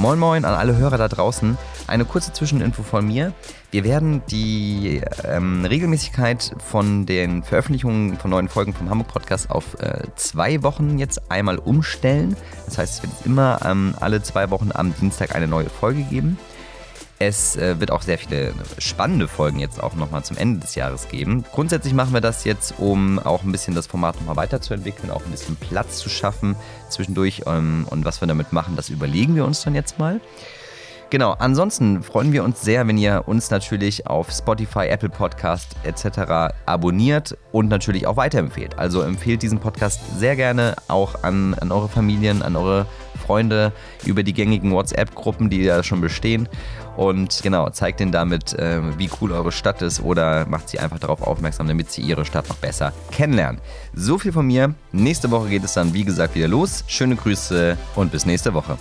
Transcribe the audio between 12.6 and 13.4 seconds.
Das heißt, es wird